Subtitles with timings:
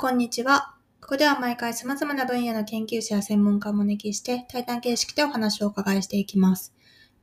[0.00, 0.76] こんにちは。
[1.00, 6.72] ここでは毎回様々な分野の研究者や専門家をお招きして、対談形式でお話をお伺いしていきます。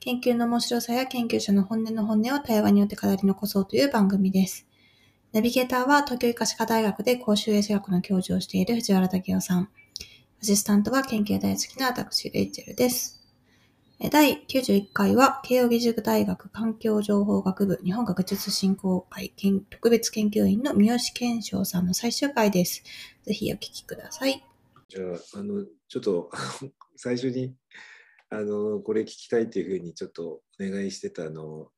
[0.02, 4.68] 研究の面白さや研究者の本音の本音を対話によって語り残そうという番組です。
[5.32, 9.70] ナビゲーターは東京医科歯科大学で公衆衛生学の教授をしている藤原武雄さん。
[10.42, 13.15] アシスタントは研究大好きな私、レイチェルです。
[13.98, 22.84] え第91回は、慶應義塾大学環境情報学部日本学術振興会研特別研究員の三好健翔さんの最終回です。
[23.24, 24.44] ぜひお聞きください。
[24.90, 26.30] じゃあ、あの、ちょっと
[26.98, 27.56] 最初に、
[28.30, 31.72] あの、これ聞きたいっていうふうにちょっとお願いしてたの、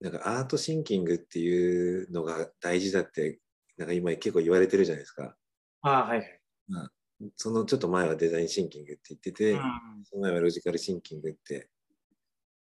[0.00, 3.38] なんかアートシンキングっていうのが大事だって、
[3.76, 5.36] なんか今結構言われてるじゃないですか。
[5.82, 6.40] ああ、はいはい。
[6.68, 6.92] まあ、
[7.36, 9.60] そのちょっと前はデザインシンキングって言ってて、うん
[10.04, 11.68] その前はロジカルシンキングって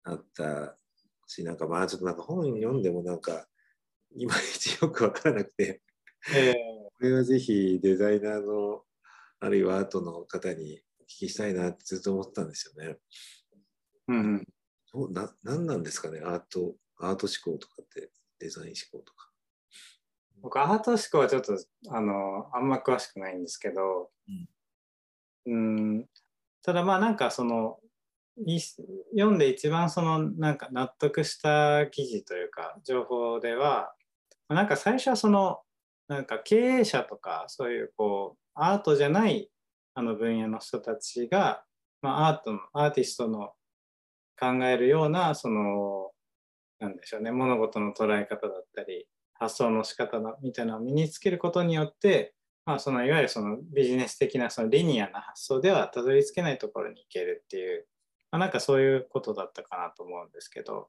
[0.04, 0.76] あった
[1.26, 3.46] し、なんかまあちょっとなんか本読んでもなんか、
[4.14, 5.82] いまいちよくわからなくて、
[6.34, 8.82] えこれはぜひデザイナーの
[9.40, 12.96] あるいはアートの方にお聞きしたいなってずっと思ってたんですよね。
[14.08, 14.44] ーうんうん、
[14.92, 19.30] どうな何なんですかねアート、アート思考とかって、デザイン思考とか。
[20.40, 21.56] 僕、アート思考はちょっと
[21.88, 24.48] あのあんま詳しくないんですけど、うん、
[25.46, 26.06] うん。
[26.62, 27.78] ただまあなんかその
[28.44, 33.92] い読んで一番そのなんか納得した記事というか情報では
[34.48, 35.60] なんか最初はその
[36.08, 39.50] なんか経営者とかそういうこうアートじゃない
[39.94, 41.64] あの分野の人たちが、
[42.02, 43.52] まあ、アートのアーティストの
[44.38, 46.10] 考えるようなその
[46.78, 49.06] なんでしょうね物事の捉え方だったり
[49.38, 52.34] 発想の仕方だみたいなのを身につけることによって、
[52.66, 57.86] まあ、そのいわゆるそのビジネス的なそのリニアな発想ではたどり着けないところに行けるっていう、
[58.32, 60.88] まあ、なんかそういうことだったかなと思うんですけど。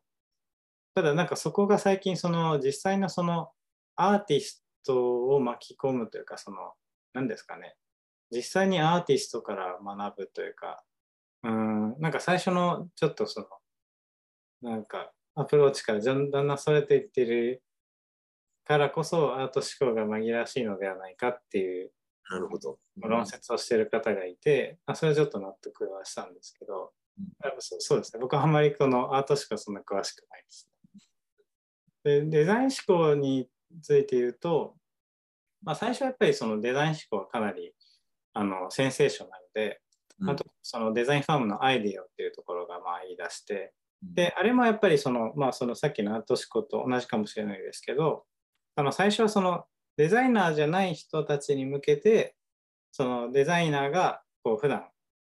[0.96, 3.52] ただなんかそこが最近その実際のその
[3.96, 6.74] アーティストを巻き込むというかその
[7.14, 7.76] 何ですかね。
[8.32, 10.84] 実際にアーティストから学ぶというか。
[11.44, 13.42] うんなんか最初のちょっとそ
[14.62, 17.62] のなんかアプローチからだんだんそれていってる
[18.68, 21.92] からこそアート思考が紛らわしいのではないかっていう
[22.30, 22.78] なるほど。
[22.98, 30.70] 論説をしている方がいて、あそれはちょっと納得はしたんですけど、うんやっぱそうそうですね僕はあんまりこのアート思考そんな詳しくないです、
[32.04, 32.22] ね。
[32.22, 33.50] でデザイン思考に
[33.82, 34.76] ついて言うと、
[35.64, 37.74] まあ、最初はやっぱりそのデザイン思考はかなり
[38.34, 39.82] あのセンセーショナルで、
[40.20, 43.70] うんあとそのデザインファームのアイディアっていうところがまあ言い出して、うん
[44.14, 48.26] であれもやっぱりその,、まあ、そのさっきのアート思考と同じかもしれないですけど
[48.78, 49.66] あの最初はその
[49.98, 52.36] デザイナーじゃない人たちに向けて
[52.92, 54.86] そのデザイナーがこう普段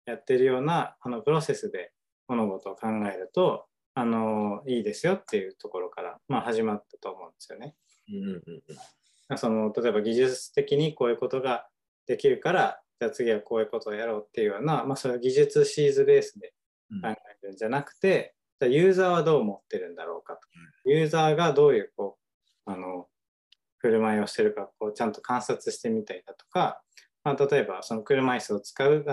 [0.05, 1.93] やってるようなあのプロセスで
[2.27, 7.75] 物事を考えるとあのいいですよっていうところから、まあ、始まったと思うんですよね。
[8.09, 11.67] うんうんうんその例えば技術的にこういうことが
[12.07, 16.51] できるからじゃあ次はこういうことをやろうっていうような、まあ、それは技術シーズベースで
[16.91, 20.41] うん考えるんじゃなくて、じゃあユーザーはどう思ってるんだろうかと。
[20.85, 22.17] ユーザーがどういうこ
[22.65, 23.07] うあの
[23.79, 26.81] 振る舞いをしてるかこうちゃんと観察してみたりだとか、
[27.23, 29.05] まあ、例えばその車椅子を使う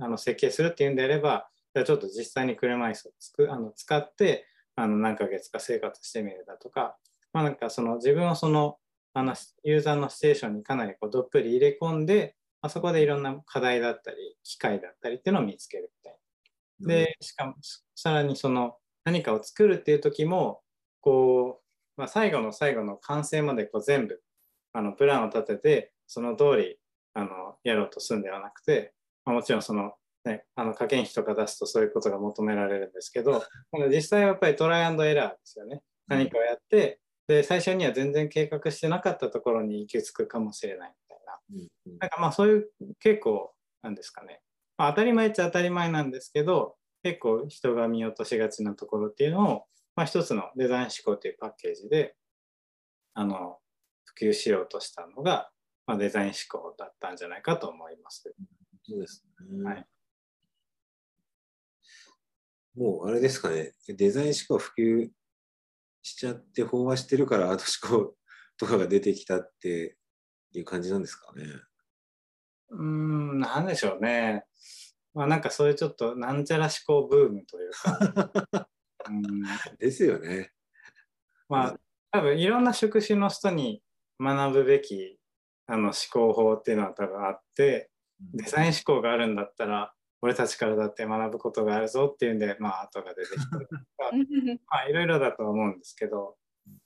[0.00, 4.46] あの設計するっていうんであればじゃあちょっと実際に車椅子をつくあの使って
[4.76, 6.96] あの何ヶ月か生活してみるだとか、
[7.32, 8.76] まあ、なんかその自分をその
[9.14, 16.18] あのユーザーのシチュエーションにかなりこうどっぷり入れ込んで、あ、そこでいろんな課題だったり機械だったりっていうのを見つけるみたい
[16.80, 16.88] な。
[16.88, 17.54] で、しかも
[17.94, 20.62] さらにその何かを作るっていう時も
[21.00, 21.62] こう、
[21.96, 24.20] まあ、最後の最後の完成までこう全部
[24.72, 26.78] あのプランを立ててその通り
[27.14, 28.94] あのやろうとするんではなくて、
[29.24, 29.92] まあ、もちろんその、
[30.24, 33.44] ね、あの加減費とか出すとそういうことが求められるんですけど
[33.90, 35.82] 実際はやっぱりトライアンドエラーですよね。
[36.08, 36.98] 何かをやって
[37.28, 41.98] で最初には全然計画してなかったところに行き着くかもしれないみたいな。
[42.00, 43.52] なんかまあそういう結構
[43.82, 44.40] なんですかね、
[44.78, 49.62] まあ、当たり前っちゃ当たり前なんですけど結構人が見落としがちなところっていうのを、
[49.94, 52.14] まあ、一つのデザイン思考というパッケージで
[53.14, 53.58] あの
[54.04, 55.50] 普及しようとしたのが、
[55.86, 58.34] まあ、デザイン思考だったんじゃないかと思います。
[58.84, 59.64] そうですね。
[59.64, 59.86] はい
[62.74, 65.10] もうあれですかね、デザイン思考普及
[66.02, 68.14] しちゃって飽和してるからアート思考
[68.56, 69.96] とかが出てきたって
[70.52, 71.44] いう感じなんですかね。
[72.70, 74.46] うーんなんでしょうね。
[75.14, 78.68] まあなんかそういうちょっとなんちゃら思考ブームというか。
[79.08, 79.42] うん。
[79.78, 80.52] ですよね。
[81.48, 81.76] まあ
[82.10, 83.82] 多分いろんな職種の人に
[84.20, 85.18] 学ぶべき
[85.66, 87.90] あの思考法っていうのは多分あって
[88.34, 93.82] デザイン思考があるんだったら俺たちからだって学ぶことがあるぞっていうんでまあ後が出てきたりとか
[94.68, 96.36] まあいろいろだとは思うんですけど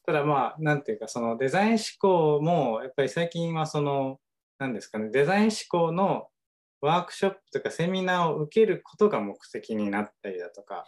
[0.07, 4.19] ただまあなんていうかそのデザイン思考もやっぱり最近はその
[4.59, 6.29] 何ですかねデザイン思考の
[6.81, 10.87] ワークショップとかセミナーを受けることが目的になったりだとか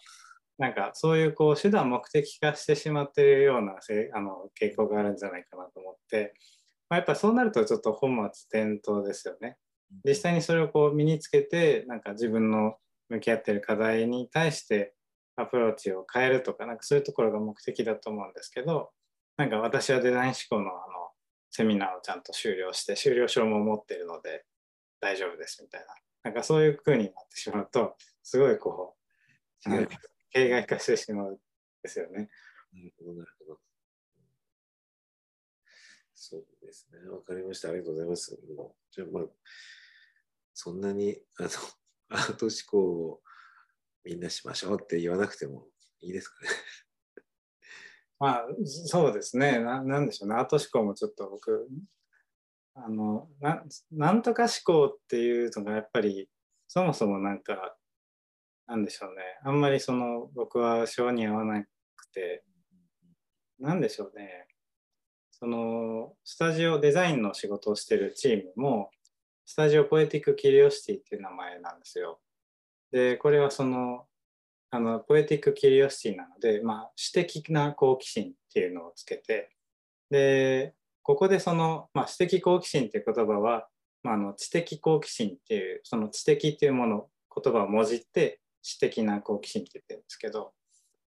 [0.58, 6.34] なんかそういうこう手段目的化してしまっているようなせあの傾向があるんじゃないかなと思って、
[6.90, 9.56] まあ、やっぱそうなるとちょっと本末転倒ですよね。
[10.04, 12.76] 実際にそれをこう身につけてなんか自分の
[13.08, 14.94] 向き合ってる課題に対して
[15.36, 18.90] アプローチを変えるとかなんかそういうところが目的だと思うんですけど
[19.36, 21.08] なんか私はデザイン思考のあの
[21.50, 24.44] セミナーをちゃんと終了して終了証も持ってるので
[25.00, 25.86] 大丈夫ですみたいな
[26.24, 28.96] なんかそういう風になってしまうとすごいこ
[29.66, 29.70] う、
[30.30, 31.36] 形骸化してしまうん
[31.82, 32.28] ですよね。
[32.72, 33.60] なるほどなるほど。
[36.14, 37.08] そうですね。
[37.08, 37.68] わかりました。
[37.68, 38.38] ありがとうございます。
[38.90, 39.22] じゃあまあ
[40.52, 41.48] そんなにあの
[42.10, 43.20] アート思考を
[44.04, 45.66] みんなしましょうって言わなくても
[46.00, 46.50] いいですかね。
[48.18, 49.82] まあそうですねな。
[49.82, 50.34] なんでしょうね。
[50.34, 51.68] アート思考もちょっと僕
[52.74, 56.28] あのななんとか思考っていうのがやっぱり
[56.66, 57.76] そもそもなんか
[58.68, 59.22] なんでしょうね。
[59.42, 61.68] あんまりその僕は性に合わなく
[62.12, 62.44] て。
[63.58, 64.46] なんでしょうね。
[65.32, 68.90] そのスタジオデザインの仕事をしてるチームも
[69.46, 72.20] スタジオポエティックキュリオシティっていう名前なんですよ。
[72.92, 74.04] でこれはその
[74.70, 79.50] あのポエティックキュリオシティなので、まあ、詩的な好奇心っていうのをつけて。
[80.10, 83.66] でここでその、まあ、詩的好奇心っていう言葉は、
[84.02, 90.52] まあ、あの知的好奇心っていうその知的っていうもの言葉をもじって詩的な好奇心って言ってるんですけど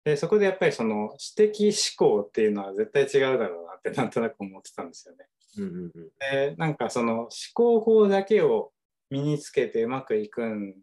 [0.05, 5.27] でそこでやっぱりその詩的思考っていうのは絶対違うだろうなってなんとなく思ってたんですよね。
[5.59, 8.73] うんうんうん、でなんかその思考法だけを
[9.11, 10.75] 身につけてうまくいくん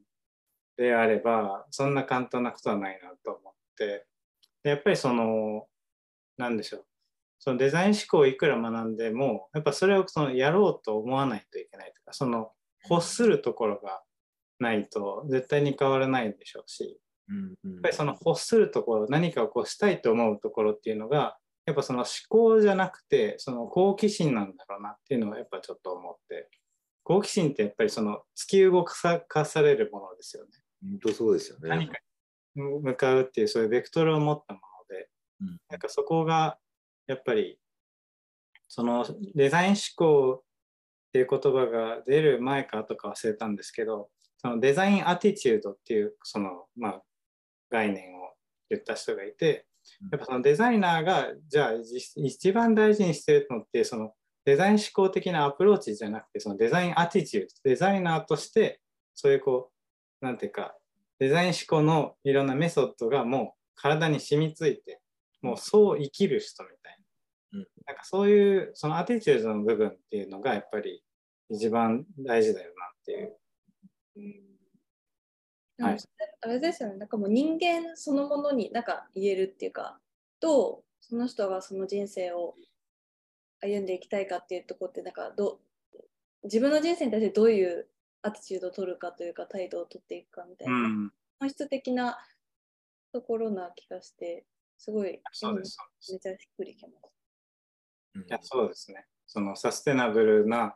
[0.77, 4.05] であればそんな簡単なことはないなと思って
[4.63, 5.67] でやっぱりその
[6.37, 6.85] 何でしょう
[7.39, 12.51] そのデザイン思考をいくら学んでもやっぱそれをそのやろうと思わないといけないとかその
[12.89, 14.01] 欲するところが
[14.59, 26.49] ないと絶対に変わらないでしょうし、うんうん、やっぱりその欲するところ何かをこうしたいと思うところっていうのがやっぱその思考じゃなくてその好奇心なんだろうなっていうのはやっぱちょっと思って。
[27.03, 30.49] 好奇心ってやっぱりその突き動かされるものですよね。
[30.81, 31.69] 本当そうですよね。
[31.69, 31.95] 何か
[32.55, 35.09] 向かうっていうそういうベクトルを持ったもので、
[35.41, 36.57] うん、なんかそこが
[37.07, 37.59] やっぱり
[38.67, 40.43] そのデザイン思考っ
[41.11, 44.09] ていう言葉が出る前か後か忘れたんですけど
[44.43, 47.01] そのデザインアティチュードっていうその、まあ、
[47.71, 48.33] 概念を
[48.69, 49.65] 言った人がいて
[50.11, 51.71] やっぱそのデザイナーがじゃあ
[52.17, 54.11] 一番大事にしてるのってその
[54.45, 58.81] デザイン思考的なアプローチじゃなくてそのデザインアティチュードデザイナーとして
[59.15, 59.71] そういうこ
[60.21, 60.75] うなんていうか
[61.19, 64.99] デザイン思考のいろんなメソッドがもう体に染みついて
[65.41, 66.97] もうそう生きる人みたい
[67.53, 71.01] な,、うん、なんかそういうそのアティチュードの部分っていうのがやっぱり
[71.49, 73.37] 一番大事だよなっていう。
[74.15, 75.97] うん、はい、
[76.41, 79.97] あれですよねなんかもう人間そのものになんか言えるっていうか
[80.39, 82.55] とその人がその人生を
[83.61, 85.59] 歩んでいきたいかっていうところってなんかど
[86.43, 87.87] 自分の人生に対してどういう
[88.21, 92.17] アティチュードを取るかというか態度を取っていくかみたいな、うん、本質的な
[93.13, 94.45] ところな気がして
[94.77, 95.77] すごい、そうです
[96.11, 97.13] めちゃしっくりきます。
[98.15, 99.05] いやそうですね。
[99.25, 100.75] そのサステナブルな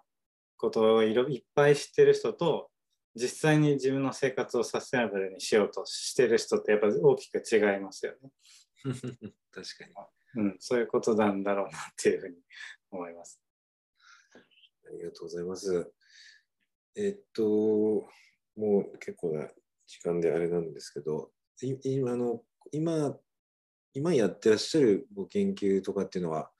[0.55, 2.69] ことをいろいっぱい知ってる人と、
[3.17, 8.31] 実際に自分の生活をサステナブルにしようとしてる人ってやっぱ大きく違いますよね。
[9.51, 10.55] 確かに、うん。
[10.59, 12.35] そういうことなんだろうなっていうふうに
[12.91, 13.41] 思います。
[14.85, 15.91] ありがとうございます。
[16.95, 17.43] えっと、
[18.55, 19.49] もう結構な
[19.85, 21.31] 時間であれなんですけど、
[21.61, 23.19] 今の今
[23.93, 26.51] 今やってらっしゃるご研究とかっていうのは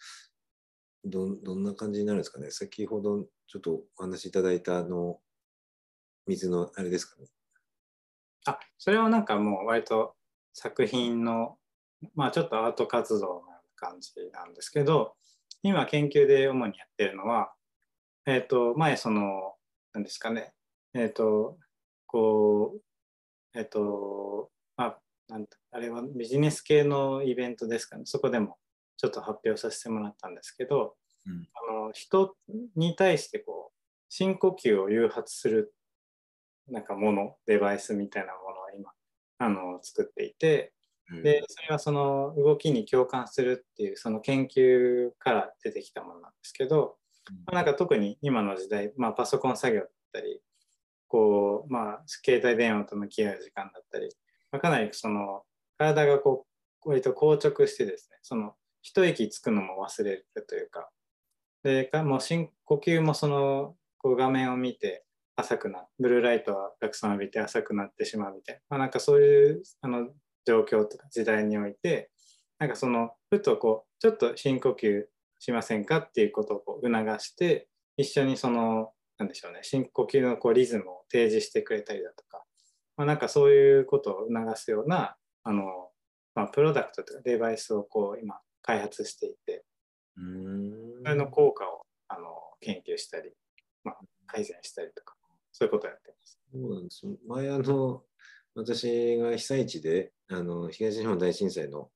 [1.06, 2.50] どどんな感じになるんですかね？
[2.50, 5.20] 先ほどちょっとお話しいただいたあの
[6.28, 7.28] 水のあれですかね。
[8.46, 10.16] あそれはなんかもう割と
[10.54, 11.58] 作品の
[12.16, 13.42] まあちょっとアート活動の
[13.76, 15.16] 感じなんですけど
[15.64, 17.52] 今研究で主にやってるのは
[18.26, 19.56] えっ、ー、と前その
[19.94, 20.54] 何ですかね。
[20.94, 21.58] えっ、ー、と
[22.06, 22.82] こう
[23.58, 28.04] えっ、ー、とまあなんあれはビジネス系のイベントですかね。
[28.06, 28.58] そこでも
[28.98, 32.36] ちょっと発表させてもらったんですけど、うん、あの人
[32.76, 33.78] に対してこう
[34.10, 35.74] 深呼吸を誘発する
[36.70, 38.92] なんかものデバイスみたいなものを今
[39.40, 40.74] あの作っていて、
[41.12, 46.98] うん、でそれはその動きに共感するっていうその研究から出てきたものなんですけど、
[47.30, 50.42] うん、まあ、なんか特に今の時代、まあ、パソコン作業だったり
[51.08, 54.10] こう、まあ、携帯電話と向き合う時間だったり
[54.52, 55.44] まあ、かなりその
[55.78, 56.46] 体がこ
[56.86, 60.90] う割と硬直してですねその一息つくのも忘れるというか
[61.64, 65.04] でかもう深呼吸もそのこう画面を見て
[65.38, 70.10] 浅くなブルーライトはたくさん浴びて浅くなってしまうみたいな、まあ、なんかそういうあの
[70.46, 72.10] 状況とか時代において
[72.60, 75.04] なんかそのふとこうちょっと深呼吸
[75.40, 77.68] しませんかっていうことをこう促して
[77.98, 82.44] 一緒にそのなんでしょうね深呼吸のこうリズムを提示してくれたりだとか、
[82.98, 85.64] まあ、なんかそういうことを促すようなあの、
[86.34, 89.64] まあ、プロダクトとかデバイスをこう今開発していて
[90.16, 92.26] それの効果をあの
[92.62, 93.32] 研究したり、
[93.84, 95.17] まあ、改善したりとか
[95.58, 96.40] そういうことをやってます。
[96.52, 98.04] そうなんです前あの
[98.54, 101.90] 私が被災地であの東日本大震災の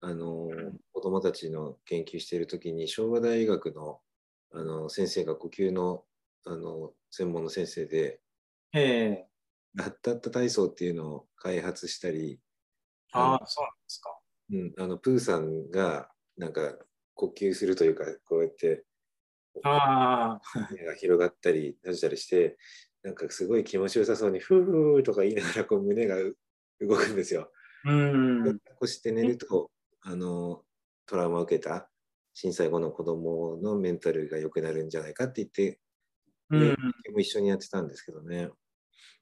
[0.00, 0.48] あの
[0.92, 4.00] 子どもたちの研究している時に昭和大学の
[4.52, 6.04] あの先生が呼吸の
[6.46, 8.20] あの専門の先生で、
[8.72, 9.26] え。
[9.76, 12.40] ー、ラッタッタ体操っていうのを開発したり
[13.12, 14.18] ああそうなんですか、
[14.52, 16.76] うん、あのプーさんがなんか
[17.14, 18.84] 呼吸するというかこうやって
[19.64, 20.40] あ
[20.86, 22.56] が広がったり閉じたりして
[23.06, 26.16] なんかすごい気持ちよさそうにフーフーとか言いながらこう胸が
[26.80, 27.52] 動くんですよ。
[27.84, 28.58] うん。
[28.80, 29.70] こして寝ると
[30.02, 30.62] あの
[31.06, 31.88] トラウマを受けた
[32.34, 35.78] 震災後の子供のメンタルが良くなるんじゃないかって言って、
[36.50, 36.70] うん、
[37.12, 38.48] も一緒にやってたんですけどね。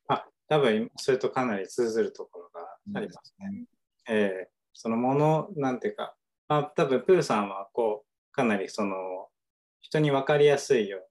[0.08, 3.66] あ多分それとかなり通ずるところがありますね。
[4.08, 6.16] うん、えー、そのものなんていうか、
[6.48, 8.96] まあ、多分プーさんはこうかなりその
[9.82, 11.06] 人に分かりやすいように、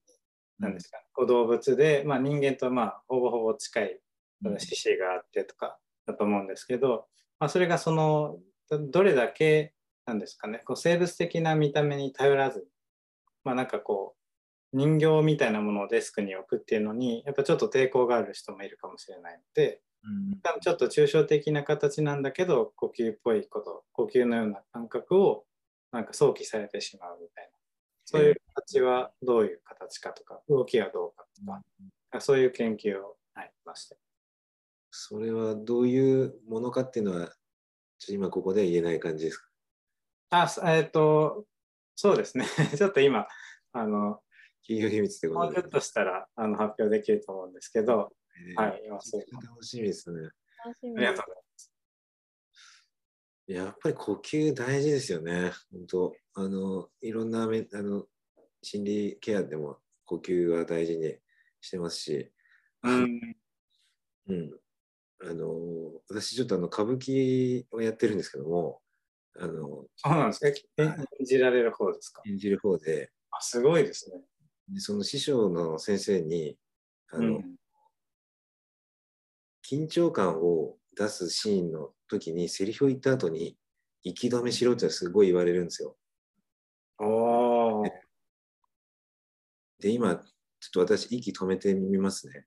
[0.60, 4.00] なんですか、ね、動物で、まあ、人間とまあほぼほぼ近い
[4.58, 7.08] 獅子があってとかだと思うんですけど、
[7.40, 8.38] まあ、それがその
[8.70, 9.74] どれだけ
[10.06, 10.62] なんですかね。
[10.66, 12.68] こう生物的な見た目に頼らず
[13.44, 14.16] まあなんかこ
[14.74, 25.46] う人形みたいなものをデスクに置くっていうのにやっぱちょっと抵抗がある人もいるかもしれないので、うん、ちょっと抽象的な形なんだけど呼吸っぽいこと呼吸のような感覚を
[25.92, 27.53] なんか想起されてしまうみたいな
[28.06, 31.62] そういう形はどういう形かとか動きはどうかとか、
[32.14, 33.98] うん、そういう研究を、はい、まして。
[34.92, 37.34] それはどういうものかっていうのは
[38.10, 39.48] 今ここで言えない感じですか？
[40.30, 41.46] あ、えっ、ー、と、
[41.96, 42.46] そうですね。
[42.78, 43.28] ちょっと今、
[43.72, 44.22] あの、
[44.64, 48.14] 企業秘密ってこともうちょっとしたらあの発表できると思うんですけど、
[48.50, 50.22] えー、はい、今そう楽しみですね。
[50.66, 50.98] 楽しみ。
[50.98, 51.43] ありがとうございます。
[53.48, 55.52] やっぱり呼吸大事ですよね。
[55.72, 58.06] 本当あの、いろんなめあの
[58.62, 61.16] 心理ケアでも呼吸は大事に
[61.60, 62.32] してますし、
[62.84, 63.36] うん、
[64.28, 64.52] うん、
[65.22, 65.48] あの
[66.10, 68.82] 私ちょっとあの歌舞伎をやってるんですけども
[69.40, 70.48] あのそうなんですか。
[70.78, 70.96] 演
[71.26, 72.22] じられる方ですか？
[72.26, 73.12] 演じる方で。
[73.32, 74.22] あすごいですね。
[74.70, 76.58] でその師匠の先生に
[77.12, 77.56] あの、うん、
[79.70, 83.58] 緊張感を出すシーンの時にセリフを言った後に
[84.04, 85.96] 息止めしろってすごい言われるんですよ。
[87.00, 87.04] あ
[89.80, 92.46] で今ちょっと私息止めてみますね。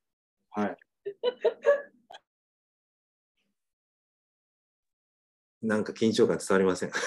[0.51, 0.77] はい。
[5.63, 6.91] なんか緊張感伝わりません。
[6.91, 6.99] は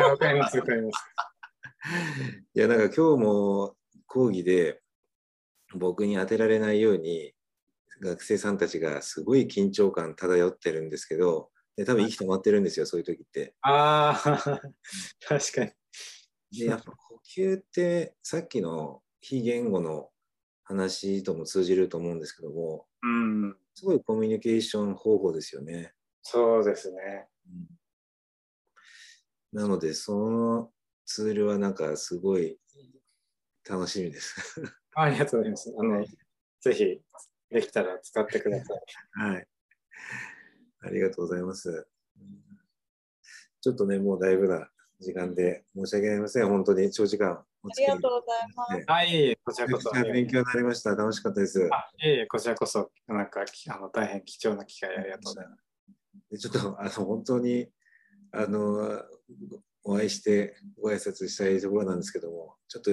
[0.00, 0.98] い、わかります、わかります。
[2.54, 3.76] いや、なんか今日も
[4.06, 4.82] 講義で
[5.74, 7.34] 僕に当てられないように
[8.00, 13.54] 学生さんたちがすごい緊張感漂ってるんですけど、で多分息止まってるんですよ、そういう時って。
[13.62, 14.62] ああ、
[15.26, 15.72] 確かに。
[16.58, 20.10] で、やっぱ呼吸ってさっきの非言語の
[20.62, 25.92] 話とも通じると思うんですけども、うん、すごいコミュニケーション方法ですよね。
[26.22, 27.28] そうですね。
[29.52, 30.70] なので、その
[31.06, 32.58] ツールはなんかすごい
[33.68, 34.34] 楽しみです。
[34.94, 35.74] ありがとうございます。
[35.76, 36.04] あの、
[36.60, 37.00] ぜひ
[37.54, 39.28] できたら使ってください。
[39.28, 39.46] はい。
[40.82, 41.86] ありがとうございます。
[43.60, 44.68] ちょっとね、もうだいぶな
[44.98, 46.48] 時間で申し訳ありません。
[46.48, 48.90] 本当に長時間お付き合いありがとうございます。
[48.90, 49.90] はい、こちらこそ。
[49.92, 50.96] 勉強になりました。
[50.96, 51.68] 楽しかったです。
[51.70, 55.64] あいえいえ、こちらこそ、なんかあの大変貴重な機会ありがとうございます。
[56.30, 57.68] でちょっとあの本当に
[58.32, 59.00] あの
[59.84, 62.90] お会いしてご挨拶したいところなんですけども、ちょっと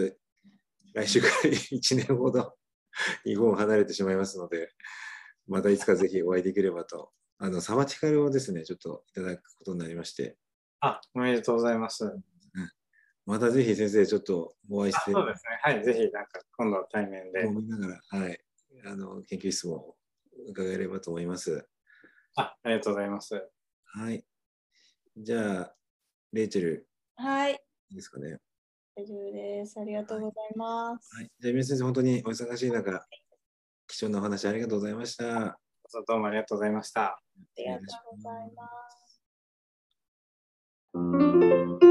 [0.93, 2.53] 来週から1年ほど
[3.25, 4.71] 日本を離れてしまいますので、
[5.47, 10.37] またいつかぜひお会いできればと、あのサバティカルをですね、ちょっといただくことになりまして。
[10.79, 12.11] あ、おめでとうございます。
[13.25, 15.11] またぜひ先生、ちょっとお会いして。
[15.11, 15.59] そうですね。
[15.61, 17.43] はい、ぜひなんか今度対面で。
[17.43, 18.39] 見ながら、はい、
[18.85, 19.95] あの研究室も
[20.49, 21.67] 伺えればと思います。
[22.35, 23.47] あ、ありがとうございます。
[23.85, 24.25] はい。
[25.17, 25.75] じゃあ、
[26.33, 26.87] レイチェル。
[27.15, 27.53] はい。
[27.53, 28.39] いいですかね。
[28.95, 29.79] 大丈夫です。
[29.79, 31.15] ありがとうございます。
[31.15, 31.31] はい。
[31.39, 33.07] じゃあ、皆先生、本当にお忙しい中、
[33.87, 35.59] 貴重なお話ありがとうございました。
[36.07, 37.03] どうもありがとうございました。
[37.03, 37.21] あ
[37.57, 37.83] りがと
[38.13, 38.51] うござい
[41.75, 41.90] ます。